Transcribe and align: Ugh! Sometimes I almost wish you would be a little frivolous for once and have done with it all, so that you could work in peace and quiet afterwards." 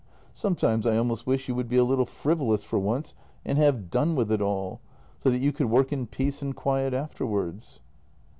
Ugh! 0.03 0.29
Sometimes 0.33 0.87
I 0.87 0.97
almost 0.97 1.27
wish 1.27 1.47
you 1.47 1.53
would 1.53 1.69
be 1.69 1.77
a 1.77 1.83
little 1.83 2.07
frivolous 2.07 2.63
for 2.63 2.79
once 2.79 3.13
and 3.45 3.59
have 3.59 3.91
done 3.91 4.15
with 4.15 4.31
it 4.31 4.41
all, 4.41 4.81
so 5.19 5.29
that 5.29 5.37
you 5.41 5.51
could 5.53 5.69
work 5.69 5.93
in 5.93 6.07
peace 6.07 6.41
and 6.41 6.55
quiet 6.55 6.91
afterwards." 6.95 7.81